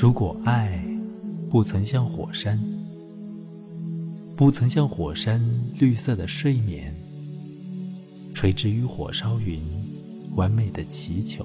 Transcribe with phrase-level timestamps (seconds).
[0.00, 0.80] 如果爱
[1.50, 2.56] 不曾像火山，
[4.36, 5.42] 不曾像火山
[5.76, 6.94] 绿色的睡眠，
[8.32, 9.60] 垂直于火烧云，
[10.36, 11.44] 完美的祈求，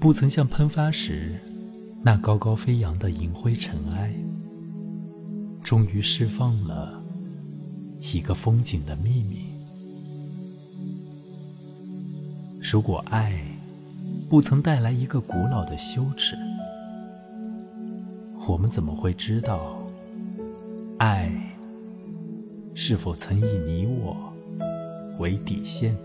[0.00, 1.38] 不曾像喷发时
[2.02, 4.10] 那高高飞扬的银灰尘埃，
[5.62, 7.02] 终于释放了
[8.14, 9.40] 一个风景的秘密。
[12.62, 13.38] 如果爱
[14.28, 16.36] 不曾带来一个古老的羞耻，
[18.46, 19.78] 我们怎么会知道，
[20.98, 21.32] 爱
[22.74, 24.30] 是否曾以你我
[25.18, 25.96] 为底线？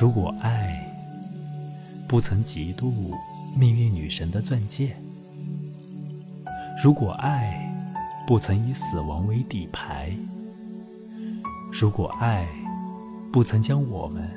[0.00, 0.88] 如果爱
[2.06, 2.92] 不曾嫉妒
[3.58, 4.94] 命运女神的钻戒，
[6.80, 7.68] 如果爱
[8.28, 10.16] 不曾以死亡为底牌，
[11.72, 12.46] 如果爱
[13.32, 14.30] 不曾将我们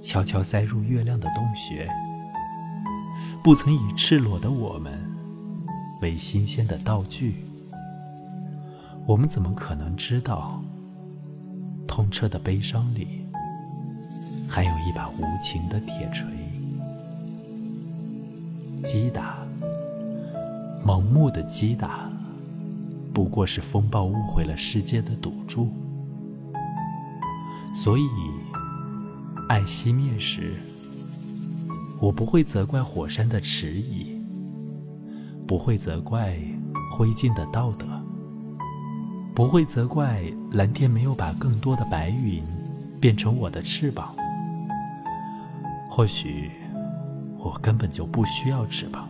[0.00, 1.88] 悄悄塞入月亮的洞穴，
[3.44, 4.98] 不曾以赤裸的我们
[6.00, 7.44] 为新鲜的道具，
[9.06, 10.62] 我们怎么可能知道，
[11.86, 13.26] 痛彻的悲伤里
[14.48, 16.26] 还有一把无情的铁锤？
[18.82, 19.36] 击打，
[20.82, 22.10] 盲目的击打，
[23.12, 25.68] 不过是风暴误会了世界的赌注。
[27.74, 28.08] 所以，
[29.50, 30.54] 爱熄灭时，
[31.98, 34.16] 我不会责怪火山的迟疑，
[35.44, 36.38] 不会责怪
[36.92, 37.84] 灰烬的道德，
[39.34, 42.44] 不会责怪蓝天没有把更多的白云
[43.00, 44.14] 变成我的翅膀。
[45.90, 46.52] 或许，
[47.36, 49.08] 我根本就不需要翅膀，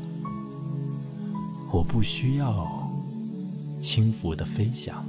[1.70, 2.90] 我不需要
[3.78, 5.04] 轻浮的飞翔。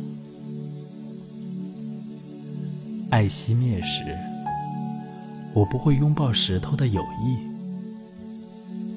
[3.12, 4.18] 爱熄灭时，
[5.54, 7.38] 我不会拥抱石头的友谊，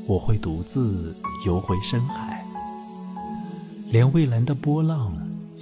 [0.06, 2.46] 我会独自游回深海，
[3.90, 5.12] 连蔚蓝的波浪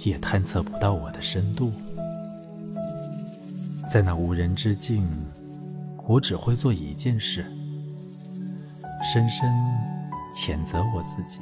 [0.03, 1.71] 也探测不到我的深度。
[3.89, 5.07] 在那无人之境，
[6.07, 7.43] 我只会做一件事：
[9.03, 9.51] 深深
[10.31, 11.39] 谴责我自己，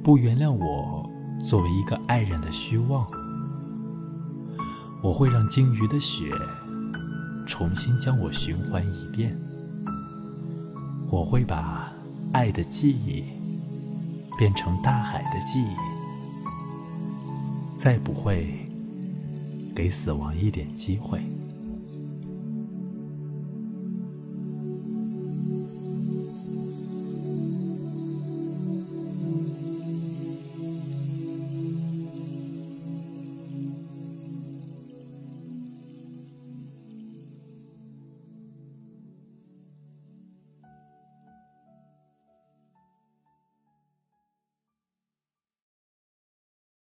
[0.00, 1.10] 不原谅我
[1.40, 3.04] 作为一个爱人的虚妄。
[5.02, 6.32] 我会让鲸鱼的血
[7.56, 9.38] 重新将我循环一遍。
[11.08, 11.92] 我会把
[12.32, 13.22] 爱的记忆
[14.36, 15.76] 变成大海的记忆，
[17.78, 18.68] 再不会
[19.72, 21.20] 给死亡一点机会。